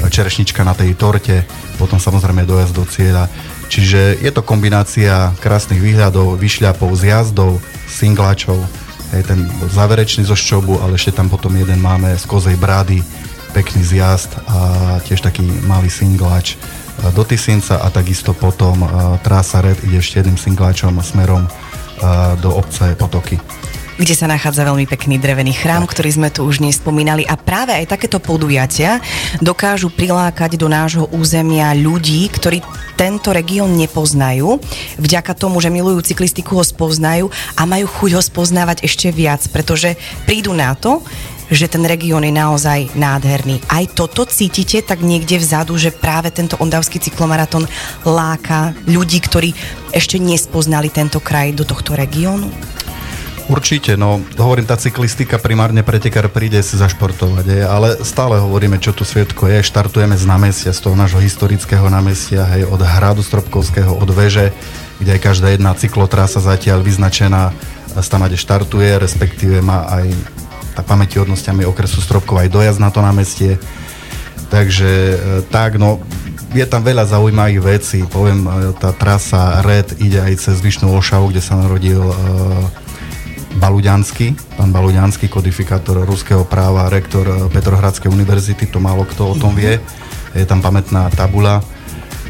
[0.04, 1.48] čerešnička na tej torte,
[1.80, 3.32] potom samozrejme dojazd do cieľa.
[3.66, 7.58] Čiže je to kombinácia krásnych výhľadov, vyšľapov, zjazdov,
[7.88, 8.60] singlačov,
[9.16, 13.02] hej, ten záverečný zo ščobu, ale ešte tam potom jeden máme z kozej brády,
[13.56, 16.56] pekný zjazd a tiež taký malý singlač e,
[17.14, 18.84] do Tisinca a takisto potom
[19.20, 21.48] trasa Red ide ešte jedným singlačom smerom
[22.40, 23.40] do obce Potoky.
[23.96, 27.96] Kde sa nachádza veľmi pekný drevený chrám, ktorý sme tu už nespomínali a práve aj
[27.96, 29.00] takéto podujatia
[29.40, 32.60] dokážu prilákať do nášho územia ľudí, ktorí
[33.00, 34.60] tento región nepoznajú,
[35.00, 39.96] vďaka tomu, že milujú cyklistiku ho spoznajú a majú chuť ho spoznávať ešte viac, pretože
[40.28, 41.00] prídu na to,
[41.50, 43.62] že ten región je naozaj nádherný.
[43.70, 47.70] Aj toto cítite tak niekde vzadu, že práve tento ondavský cyklomaratón
[48.02, 49.54] láka ľudí, ktorí
[49.94, 52.50] ešte nespoznali tento kraj do tohto regiónu?
[53.46, 58.90] Určite, no hovorím, tá cyklistika primárne pretekár príde si zašportovať, je, ale stále hovoríme, čo
[58.90, 59.62] tu svietko je.
[59.62, 64.50] Štartujeme z námestia, z toho nášho historického námestia, hej, od hradu Stropkovského, od veže,
[64.98, 67.54] kde aj každá jedna cyklotrasa zatiaľ vyznačená
[67.94, 70.10] tam, kde štartuje, respektíve má aj
[70.76, 73.56] tá pamätihodnosťami okresu Stropkov aj dojazd na to námestie.
[74.52, 75.16] Takže e,
[75.48, 76.04] tak, no
[76.52, 78.04] je tam veľa zaujímavých vecí.
[78.04, 82.14] Poviem, e, tá trasa Red ide aj cez Vyšnú Olšavu, kde sa narodil uh,
[83.56, 89.56] Baluďanský, pán Baluďanský, kodifikátor ruského práva, rektor eh, Petrohradskej univerzity, to málo kto o tom
[89.56, 89.80] vie.
[90.36, 91.64] Je tam pamätná tabula.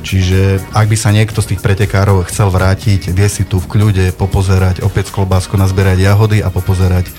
[0.06, 4.14] Čiže ak by sa niekto z tých pretekárov chcel vrátiť, vie si tu v kľude
[4.14, 7.10] popozerať opäť klobásku, nazbierať jahody a popozerať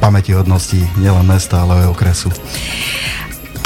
[0.00, 2.32] pamäti hodnosti nielen mesta, ale aj okresu.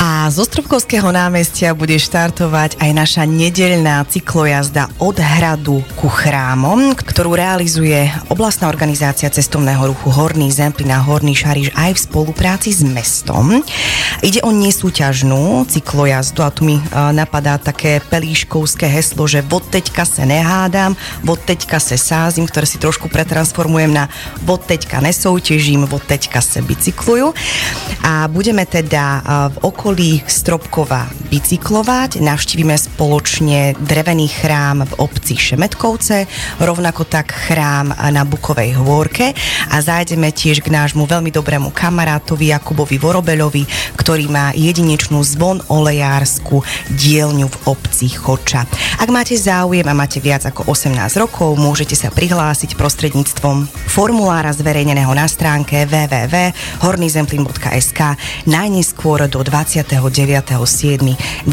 [0.05, 7.33] A z Ostrovkovského námestia bude štartovať aj naša nedeľná cyklojazda od hradu ku chrámom, ktorú
[7.33, 13.65] realizuje oblastná organizácia cestovného ruchu Horný Zemplín a Horný Šariš aj v spolupráci s mestom.
[14.21, 20.29] Ide o nesúťažnú cyklojazdu a tu mi napadá také pelíškovské heslo, že vod teďka se
[20.29, 24.13] nehádam, vod teďka se sázim, ktoré si trošku pretransformujem na
[24.45, 27.33] vod teďka nesoutěžím, vod teďka se bicykluju.
[28.05, 32.19] A budeme teda v okolí okolí Stropkova bicyklovať.
[32.19, 36.27] Navštívime spoločne drevený chrám v obci Šemetkovce,
[36.59, 39.39] rovnako tak chrám na Bukovej hôrke
[39.71, 46.67] a zájdeme tiež k nášmu veľmi dobrému kamarátovi Jakubovi Vorobeľovi, ktorý má jedinečnú zvon olejársku
[46.99, 48.67] dielňu v obci Choča.
[48.99, 50.91] Ak máte záujem a máte viac ako 18
[51.23, 58.19] rokov, môžete sa prihlásiť prostredníctvom formulára zverejneného na stránke www.hornyzemplin.sk
[58.51, 61.49] najneskôr do 20 29.7.2022.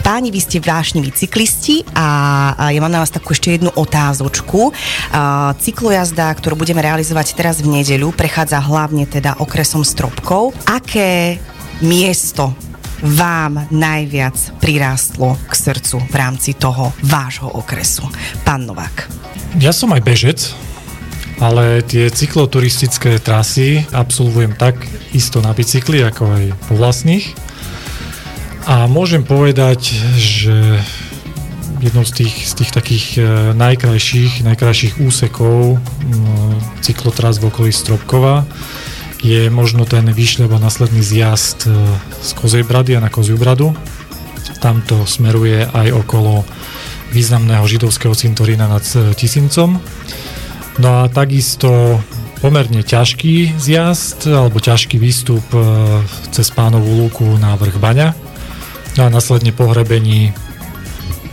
[0.00, 4.72] Páni, vy ste vášniví cyklisti a ja mám na vás takú ešte jednu otázočku.
[5.60, 10.56] Cyklojazda, ktorú budeme realizovať teraz v nedeľu, prechádza hlavne teda okresom Stropkov.
[10.66, 11.36] Aké
[11.84, 12.56] miesto
[13.00, 18.04] vám najviac prirástlo k srdcu v rámci toho vášho okresu?
[18.44, 19.08] Pán Novák.
[19.56, 20.52] Ja som aj bežec,
[21.40, 24.76] ale tie cykloturistické trasy absolvujem tak
[25.16, 27.32] isto na bicykli, ako aj po vlastných.
[28.68, 30.78] A môžem povedať, že
[31.80, 33.22] jednou z tých, z tých takých e,
[33.56, 35.80] najkrajších, najkrajších úsekov
[36.84, 38.44] cyklotras v okolí Stropkova
[39.24, 41.72] je možno ten vyšľab a následný zjazd e,
[42.20, 43.72] z Kozej brady a na Koziu bradu.
[44.60, 46.44] Tamto smeruje aj okolo
[47.16, 49.80] významného židovského cintorína nad e, Tisincom.
[50.78, 51.98] No a takisto
[52.40, 55.60] pomerne ťažký zjazd alebo ťažký výstup e,
[56.32, 58.16] cez pánovú lúku na vrch Baňa.
[58.96, 60.32] No a následne pohrebení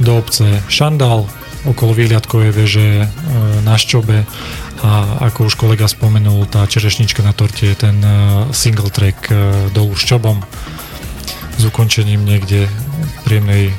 [0.04, 1.26] do obce Šandal
[1.64, 3.08] okolo výhľadkovej veže e,
[3.64, 4.28] na Ščobe
[4.84, 8.12] a ako už kolega spomenul, tá čerešnička na torte je ten e,
[8.52, 9.32] single track
[9.72, 10.44] dolu Ščobom
[11.58, 12.70] s ukončením niekde
[13.26, 13.74] príjemnej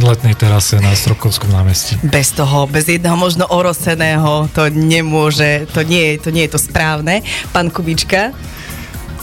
[0.00, 2.00] letnej terase na Stropkovskom námestí.
[2.00, 7.20] Bez toho, bez jedného možno oroseného to nemôže, to nie, to nie je to správne.
[7.52, 8.32] Pán Kubička?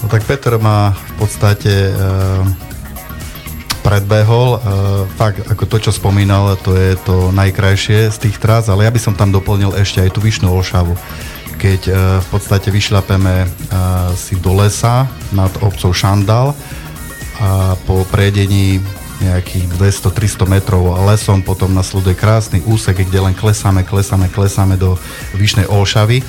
[0.04, 1.92] No tak Peter má v podstate e,
[3.82, 4.50] predbehol.
[4.56, 4.60] E,
[5.18, 9.02] fakt, ako to, čo spomínal, to je to najkrajšie z tých trás, ale ja by
[9.02, 10.94] som tam doplnil ešte aj tú Vyšnú Olšavu.
[11.58, 13.48] Keď e, v podstate vyšľapeme e,
[14.14, 16.54] si do lesa nad obcov Šandal
[17.36, 18.80] a po prejedení
[19.24, 25.00] nejakých 200-300 metrov lesom, potom nasleduje krásny úsek, kde len klesáme, klesáme, klesáme do
[25.36, 26.24] Vyšnej Olšavy.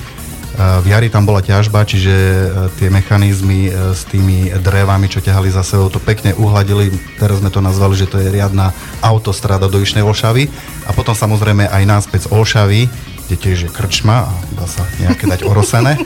[0.57, 2.45] V jari tam bola ťažba, čiže e,
[2.81, 6.89] tie mechanizmy e, s tými drevami, čo ťahali za sebou, to pekne uhladili.
[7.21, 8.73] Teraz sme to nazvali, že to je riadna
[9.05, 10.49] autostrada do Vyšnej Olšavy.
[10.89, 12.89] A potom samozrejme aj náspäť z Olšavy,
[13.29, 16.01] kde tiež je krčma a dá sa nejaké dať orosené.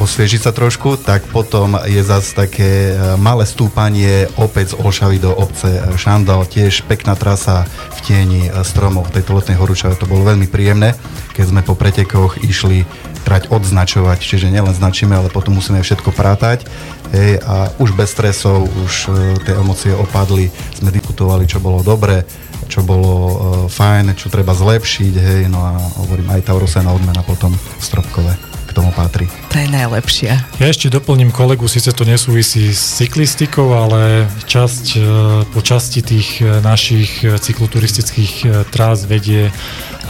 [0.00, 5.68] Osviežiť sa trošku, tak potom je zase také malé stúpanie opäť z Olšavy do obce
[6.00, 10.96] Šandal, tiež pekná trasa v tieni stromov v tejto letnej horúčave, to bolo veľmi príjemné,
[11.36, 12.88] keď sme po pretekoch išli
[13.28, 16.64] trať odznačovať, čiže nielen značíme, ale potom musíme všetko prátať.
[17.12, 22.24] Hej, a už bez stresov, už uh, tie emócie opadli, sme diskutovali, čo bolo dobre,
[22.70, 23.34] čo bolo uh,
[23.68, 28.94] fajn, čo treba zlepšiť, hej, no a hovorím, aj tá odmena potom Stropkové k tomu
[28.94, 29.26] patrí.
[29.50, 30.46] To je najlepšia.
[30.62, 35.02] Ja ešte doplním kolegu, síce to nesúvisí s cyklistikou, ale časť, uh,
[35.50, 39.50] po časti tých našich cykloturistických trás vedie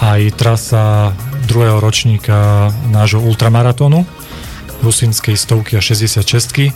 [0.01, 1.17] aj trasa
[1.49, 4.05] druhého ročníka nášho ultramaratónu,
[4.81, 6.73] Rusinskej stovky a 66.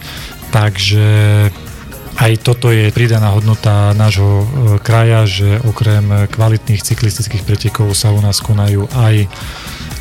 [0.53, 1.07] Takže
[2.15, 4.47] aj toto je pridaná hodnota nášho e,
[4.79, 9.27] kraja, že okrem kvalitných cyklistických pretekov sa u nás konajú aj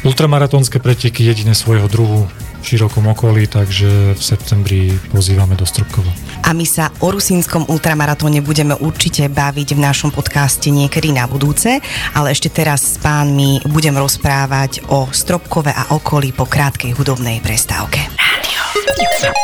[0.04, 2.28] ultramaratónske preteky jediné svojho druhu
[2.64, 6.12] v širokom okolí, takže v septembri pozývame do Stropkova.
[6.48, 11.84] A my sa o rusínskom ultramaratóne budeme určite baviť v našom podcaste niekedy na budúce,
[12.16, 18.00] ale ešte teraz s pánmi budem rozprávať o Stropkove a okolí po krátkej hudobnej prestávke.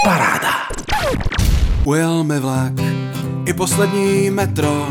[0.03, 0.71] Paráda.
[1.83, 2.75] Ujel mi vlak,
[3.47, 4.87] i poslední metro,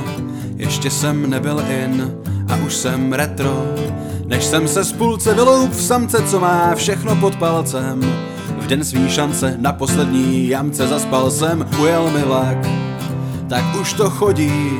[0.58, 2.12] ještě jsem nebyl in
[2.48, 3.64] a už jsem retro.
[4.26, 8.00] Než jsem se z půlce vyloup v samce, co má všechno pod palcem.
[8.58, 12.58] V den svý šance na poslední jamce zaspal jsem, ujel mi vlak.
[13.48, 14.70] Tak už to chodí,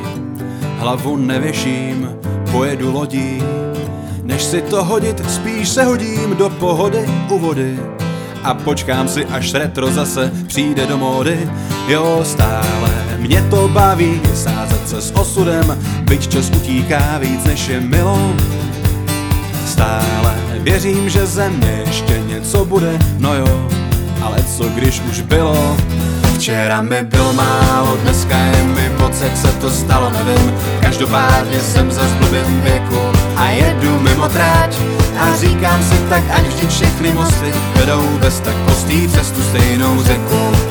[0.77, 2.09] hlavu nevěším,
[2.51, 3.43] pojedu lodí.
[4.23, 7.79] Než si to hodit, spíš se hodím do pohody u vody.
[8.43, 11.49] A počkám si, až retro zase přijde do módy.
[11.87, 12.88] Jo, stále
[13.19, 18.33] mě to baví, sázet se s osudem, byť čas utíká víc než je milo.
[19.67, 23.69] Stále Věřím, že ze mě ještě něco bude, no jo
[24.21, 25.77] Ale co když už bylo?
[26.35, 30.53] Včera mi bylo málo, dneska je mi moc, jak se to stalo, nevím.
[30.81, 32.99] Každopádně jsem za blbým věku
[33.35, 34.75] a jedu mimo tráť.
[35.19, 40.03] A říkám si tak, ať vždy všechny mosty vedou bez tak postý přes tu stejnou
[40.03, 40.68] řeku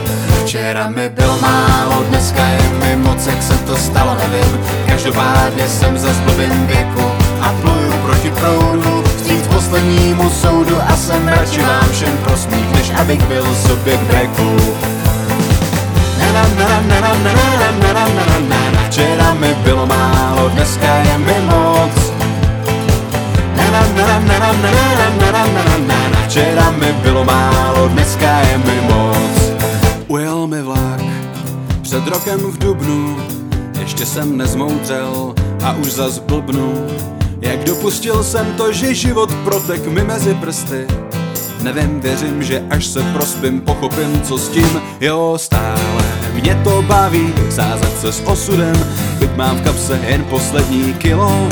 [0.49, 5.99] Včera mi bylo málo, dneska je mi moc, jak se to stalo, nevím Každopádně jsem
[5.99, 7.03] za blbým věku
[7.41, 13.23] a pluju proti proudu Vstříc poslednímu soudu a jsem radši vám všem prosmích, než abych
[13.23, 14.57] byl subjekt breku
[18.89, 22.13] Včera mi bylo málo, dneska je mi moc
[26.27, 29.38] Včera mi bylo málo, dneska je mi moc
[30.09, 31.01] Ujel mi vlak.
[31.83, 33.17] Před rokem v Dubnu
[33.79, 36.87] Ještě jsem nezmoudřel a už zas blbnu.
[37.41, 40.87] Jak dopustil jsem to, že život protek mi mezi prsty.
[41.63, 47.35] Nevím, věřím, že až se prospím, pochopím, co s tím, jo, stále Mě to baví,
[47.51, 48.77] sázet se s osudem,
[49.19, 51.49] byť mám v kapse jen poslední kilo.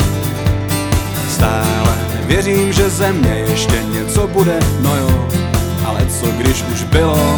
[1.29, 5.27] Stále věřím, že ze mě ještě něco bude, no jo
[5.85, 7.37] Ale co když už bylo,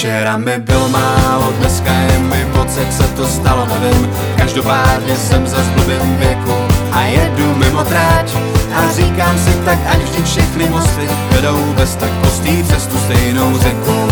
[0.00, 4.10] Včera mi bylo málo, dneska je mi moc, jak se to stalo, nevím.
[4.36, 6.54] Každopádně jsem za blbým věku
[6.92, 8.36] a jedu mimo tráť.
[8.74, 13.58] A říkám si tak, ať vždy všechny mosty vedou bez tak postý přes tu stejnou
[13.58, 14.08] řeku.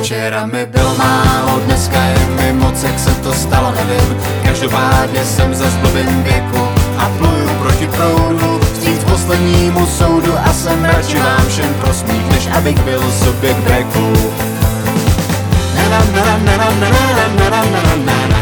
[0.00, 4.16] Včera mi bylo málo, dneska je mi moc, jak se to stalo, nevím.
[4.44, 8.60] Každopádně jsem za blbým věku a pluju proti proudu.
[8.72, 14.12] Vstříc poslednímu soudu a jsem radši vám všem prosmích, než abych byl subjekt breku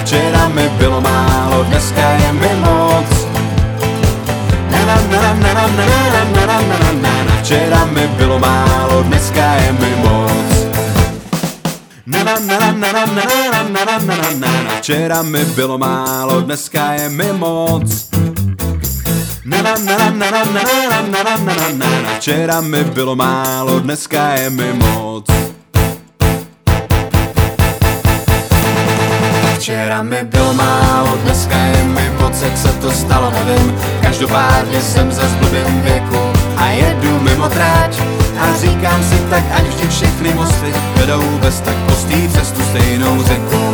[0.03, 3.27] Včera mi bylo málo, dneska je mi moc.
[7.43, 10.49] Včera mi bylo málo, dneska je mi moc.
[14.79, 18.09] Včera mi bylo málo, dneska je mi moc.
[22.19, 25.29] Včera mi bylo málo, dneska je mi moc
[29.69, 33.75] Včera mi bylo málo, dneska je mi moc, jak se to stalo, nevím.
[34.03, 38.01] Každopádně jsem za blbým věku a jedu mimo tráť
[38.41, 43.23] A říkám si tak, ať vždy všechny mosty vedou bez tak postý přes tu stejnou
[43.23, 43.73] řeku.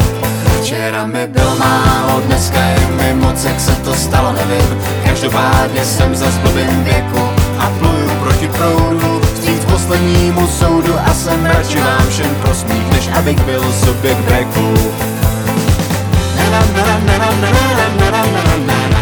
[0.60, 4.78] Včera mi bylo málo, dneska je mi moc, jak se to stalo, nevím.
[5.04, 7.28] Každopádně jsem za blbým věku
[7.58, 9.20] a pluju proti proudu.
[9.34, 14.74] Vstříc poslednímu soudu a jsem radši vám všem prosmích, než abych byl subjekt breku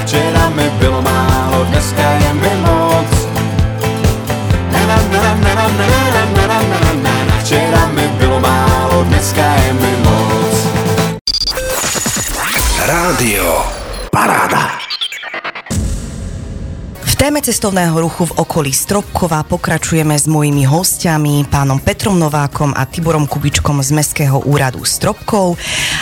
[0.04, 3.06] Včera mi bylo málo, dneska je mi moc.
[7.40, 10.66] Včera mi bylo málo, dneska je mi moc.
[12.86, 13.64] Rádio
[14.10, 14.41] Para
[17.22, 23.30] téme cestovného ruchu v okolí Stropkova pokračujeme s mojimi hostiami, pánom Petrom Novákom a Tiborom
[23.30, 25.54] Kubičkom z Mestského úradu Stropkov.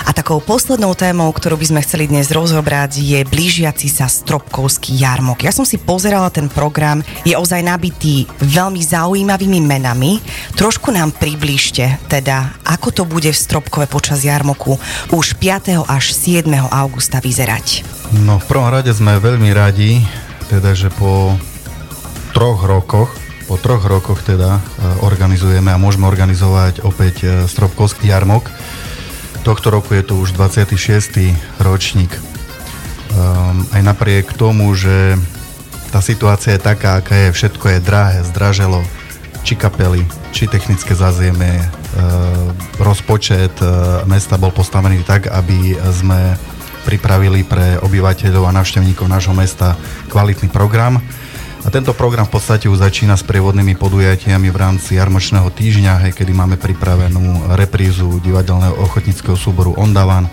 [0.09, 5.45] A takou poslednou témou, ktorú by sme chceli dnes rozobrať, je blížiaci sa Stropkovský jarmok.
[5.45, 10.25] Ja som si pozerala ten program, je ozaj nabitý veľmi zaujímavými menami.
[10.57, 14.81] Trošku nám približte teda, ako to bude v Stropkove počas jarmoku
[15.13, 15.85] už 5.
[15.85, 16.49] až 7.
[16.73, 17.85] augusta vyzerať.
[18.25, 20.01] No v prvom rade sme veľmi radi,
[20.51, 21.39] teda, že po
[22.35, 23.15] troch rokoch,
[23.47, 24.63] po troch rokoch teda e,
[25.07, 28.51] organizujeme a môžeme organizovať opäť e, Stropkovský jarmok.
[29.47, 31.31] Tohto roku je to už 26.
[31.63, 32.11] ročník.
[33.11, 35.19] Um, aj napriek tomu, že
[35.91, 38.87] tá situácia je taká, aká je, všetko je drahé, zdraželo,
[39.43, 41.67] či kapely, či technické zázemie, uh,
[42.79, 43.51] rozpočet
[44.07, 46.39] mesta bol postavený tak, aby sme
[46.85, 49.77] pripravili pre obyvateľov a návštevníkov nášho mesta
[50.09, 50.99] kvalitný program.
[51.61, 56.13] A tento program v podstate už začína s prievodnými podujatiami v rámci jarmočného týždňa, hej,
[56.17, 60.25] kedy máme pripravenú reprízu divadelného ochotnického súboru Ondavan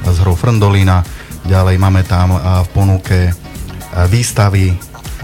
[0.00, 1.04] z hrou Frndolina.
[1.44, 3.36] Ďalej máme tam v ponuke
[4.08, 4.72] výstavy,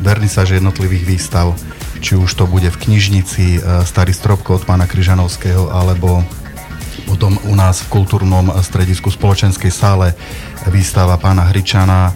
[0.05, 1.57] vernisáže jednotlivých výstav,
[2.05, 6.20] či už to bude v knižnici Starý stropko od pána Kryžanovského, alebo
[7.07, 10.12] potom u nás v kultúrnom stredisku spoločenskej sále
[10.68, 12.11] výstava pána Hričana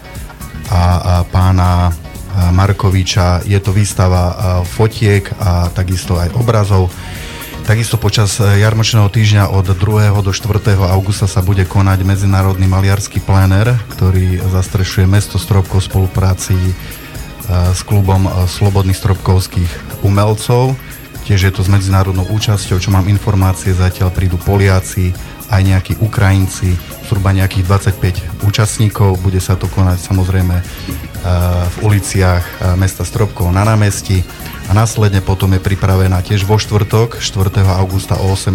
[0.69, 1.95] a, pána
[2.31, 3.43] Markoviča.
[3.43, 6.91] Je to výstava fotiek a takisto aj obrazov.
[7.67, 10.11] Takisto počas jarmočného týždňa od 2.
[10.23, 10.75] do 4.
[10.91, 16.57] augusta sa bude konať medzinárodný maliarský pléner, ktorý zastrešuje mesto Stropkov v spolupráci
[17.51, 20.79] s klubom Slobodných stropkovských umelcov.
[21.31, 25.15] Tiež je to s medzinárodnou účasťou, čo mám informácie, zatiaľ prídu Poliaci,
[25.47, 26.75] aj nejakí Ukrajinci,
[27.07, 27.71] zhruba nejakých
[28.43, 29.15] 25 účastníkov.
[29.23, 30.65] Bude sa to konať samozrejme eh,
[31.71, 34.27] v uliciach eh, mesta Stropkov na námestí
[34.67, 37.63] a následne potom je pripravená tiež vo štvrtok, 4.
[37.79, 38.51] augusta o 18.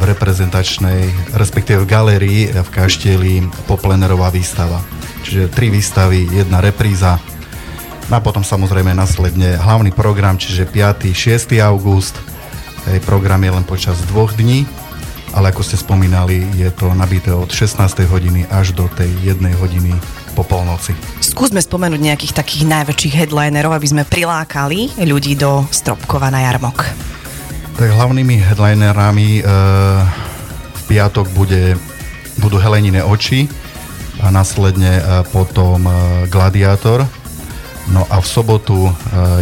[0.00, 4.80] v reprezentačnej, respektíve v galérii v Kaštieli poplenerová výstava.
[5.20, 7.20] Čiže tri výstavy, jedna repríza,
[8.08, 11.12] a potom samozrejme následne hlavný program, čiže 5.
[11.12, 11.60] 6.
[11.60, 12.16] august.
[12.88, 14.64] Hej, program je len počas dvoch dní
[15.36, 17.84] ale ako ste spomínali, je to nabité od 16.
[18.08, 19.92] hodiny až do tej jednej hodiny
[20.32, 20.96] po polnoci.
[21.20, 26.86] Skúsme spomenúť nejakých takých najväčších headlinerov, aby sme prilákali ľudí do Stropkova na jarmok.
[27.78, 29.42] Tak hlavnými headlinerami e,
[30.74, 31.78] v piatok bude,
[32.42, 33.46] budú Helenine oči
[34.18, 35.92] a následne e, potom e,
[36.26, 37.06] Gladiátor.
[37.92, 38.92] No a v sobotu e,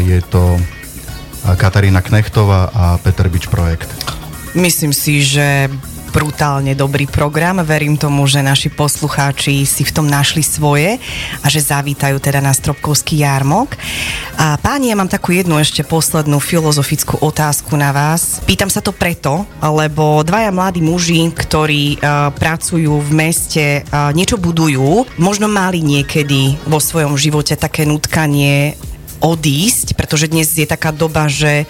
[0.02, 0.60] je to
[1.56, 3.86] Katarína Knechtová a Peter Bič projekt.
[4.54, 5.70] Myslím si, že
[6.16, 7.60] brutálne dobrý program.
[7.60, 10.96] Verím tomu, že naši poslucháči si v tom našli svoje
[11.44, 13.76] a že zavítajú teda na Stropkovský jarmok.
[14.40, 18.40] A páni, ja mám takú jednu ešte poslednú filozofickú otázku na vás.
[18.48, 24.40] Pýtam sa to preto, lebo dvaja mladí muži, ktorí uh, pracujú v meste, uh, niečo
[24.40, 28.72] budujú, možno mali niekedy vo svojom živote také nutkanie
[29.20, 31.64] odísť, pretože dnes je taká doba, že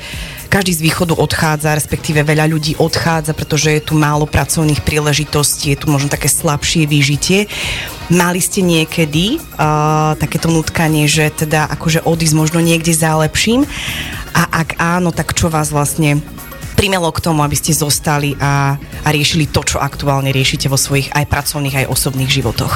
[0.48, 5.78] každý z východu odchádza, respektíve veľa ľudí odchádza, pretože je tu málo pracovných príležitostí, je
[5.82, 7.50] tu možno také slabšie výžitie.
[8.08, 13.66] Mali ste niekedy uh, takéto nutkanie, že teda akože odísť možno niekde za lepším?
[14.36, 16.22] A ak áno, tak čo vás vlastne
[16.76, 21.08] primelo k tomu, aby ste zostali a, a riešili to, čo aktuálne riešite vo svojich
[21.10, 22.74] aj pracovných, aj osobných životoch?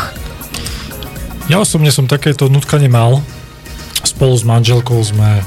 [1.53, 3.21] Ja osobne som takéto nutkanie mal.
[4.01, 5.45] Spolu s manželkou sme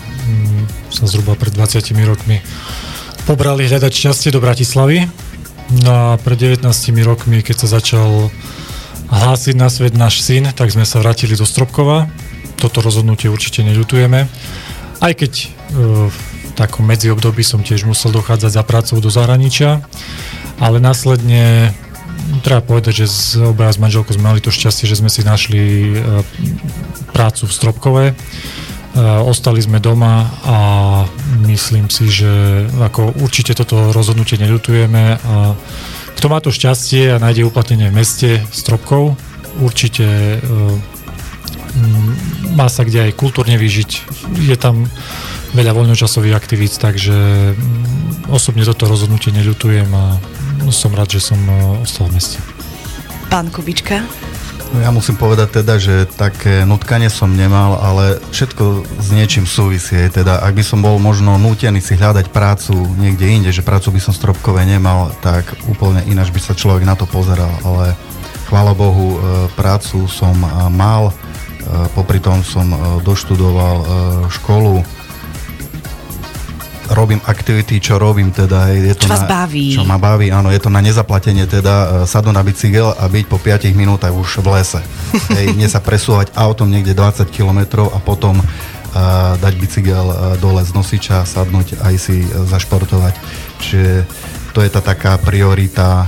[0.94, 2.38] sa zhruba pred 20 rokmi
[3.24, 5.08] pobrali hľadať šťastie do Bratislavy.
[5.84, 6.68] No a pred 19
[7.08, 8.30] rokmi, keď sa začal
[9.10, 12.12] hlásiť na svet náš syn, tak sme sa vrátili do Stropkova.
[12.60, 14.28] Toto rozhodnutie určite neľutujeme.
[15.00, 15.46] Aj keď e,
[16.12, 16.18] v
[16.54, 19.82] takom medziobdobí som tiež musel dochádzať za prácou do zahraničia,
[20.60, 21.74] ale následne
[22.46, 23.20] treba povedať, že z
[23.52, 26.22] obaja s manželkou sme mali to šťastie, že sme si našli e,
[27.16, 28.63] prácu v Stropkove Eh,
[29.02, 30.58] ostali sme doma a
[31.50, 32.30] myslím si, že
[32.78, 35.58] ako určite toto rozhodnutie neľutujeme a
[36.24, 39.20] kto má to šťastie a nájde uplatnenie v meste Stropkov,
[39.60, 40.46] určite eh,
[42.54, 43.92] má sa kde aj kultúrne vyžiť.
[44.46, 44.88] Je tam
[45.58, 47.12] veľa voľnočasových aktivít, takže
[48.30, 50.16] osobne toto rozhodnutie neľutujem a
[50.72, 52.40] som rád, že som eh, ostal v meste.
[53.28, 54.06] Pán Kubička?
[54.74, 60.10] No ja musím povedať teda, že také nutkanie som nemal, ale všetko s niečím súvisie.
[60.10, 64.02] Teda ak by som bol možno nútený si hľadať prácu niekde inde, že prácu by
[64.02, 67.54] som stropkové nemal, tak úplne ináč by sa človek na to pozeral.
[67.62, 67.94] Ale
[68.50, 69.18] chvála Bohu, e,
[69.54, 71.14] prácu som e, mal,
[71.96, 73.86] popri tom som e, doštudoval e,
[74.30, 74.84] školu,
[76.94, 78.70] robím aktivity, čo robím teda.
[78.72, 79.74] Je to čo vás na, baví.
[79.74, 83.38] Čo ma baví, áno, je to na nezaplatenie teda sadnúť na bicykel a byť po
[83.42, 84.82] 5 minútach už v lese.
[85.36, 88.46] Hej, nie sa presúvať autom niekde 20 km a potom uh,
[89.42, 93.14] dať bicykel uh, dole z nosiča, sadnúť aj si zašportovať.
[93.60, 93.92] Čiže
[94.54, 96.06] to je tá taká priorita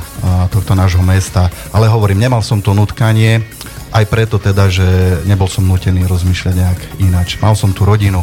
[0.53, 1.49] tohto nášho mesta.
[1.73, 3.41] Ale hovorím, nemal som to nutkanie,
[3.89, 4.85] aj preto teda, že
[5.25, 7.41] nebol som nutený rozmýšľať nejak ináč.
[7.41, 8.21] Mal som tu rodinu,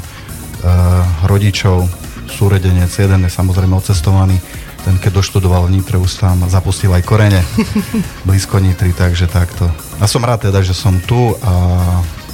[1.27, 1.91] rodičov,
[2.33, 4.41] súredenec, jeden je samozrejme odcestovaný,
[4.83, 7.45] ten keď doštudoval v Nitre, už tam zapustil aj korene
[8.29, 9.69] blízko Nitry, takže takto.
[10.01, 11.53] A som rád teda, že som tu a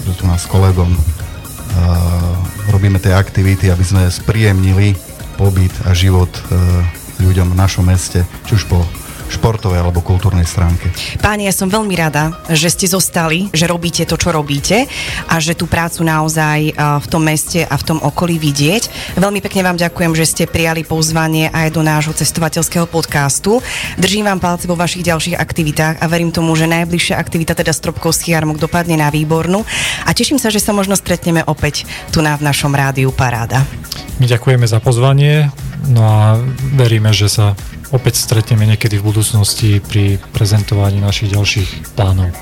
[0.07, 1.01] že tu nás s kolegom uh,
[2.72, 4.96] robíme tie aktivity, aby sme spríjemnili
[5.36, 6.80] pobyt a život uh,
[7.20, 8.80] ľuďom v našom meste, či už po
[9.28, 10.88] športovej alebo kultúrnej stránke.
[11.20, 14.88] Páni, ja som veľmi rada, že ste zostali, že robíte to, čo robíte
[15.28, 19.14] a že tú prácu naozaj v tom meste a v tom okolí vidieť.
[19.20, 23.60] Veľmi pekne vám ďakujem, že ste prijali pozvanie aj do nášho cestovateľského podcastu.
[24.00, 28.32] Držím vám palce vo vašich ďalších aktivitách a verím tomu, že najbližšia aktivita, teda Stropkovský
[28.32, 29.60] jarmok, dopadne na výbornú
[30.08, 33.62] a teším sa, že sa možno stretneme opäť tu na v našom rádiu Paráda.
[34.18, 35.52] My ďakujeme za pozvanie,
[35.86, 36.22] no a
[36.74, 37.54] veríme, že sa
[37.94, 42.34] opäť stretneme niekedy v budúcnosti pri prezentovaní našich ďalších plánov.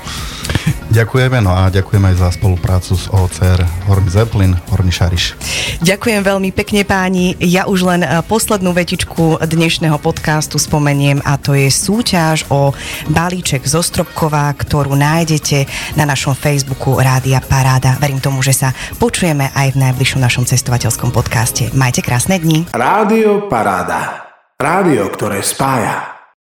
[0.97, 5.37] Ďakujeme, no a ďakujem aj za spoluprácu s OCR Horný Zeppelin, Horný Šariš.
[5.85, 7.37] Ďakujem veľmi pekne páni.
[7.37, 12.73] Ja už len e, poslednú vetičku dnešného podcastu spomeniem a to je súťaž o
[13.13, 15.69] balíček zo Stropkova, ktorú nájdete
[16.01, 18.01] na našom Facebooku Rádia Paráda.
[18.01, 21.69] Verím tomu, že sa počujeme aj v najbližšom našom cestovateľskom podcaste.
[21.77, 22.73] Majte krásne dni.
[22.73, 24.33] Rádio Paráda.
[24.57, 26.16] Rádio, ktoré spája.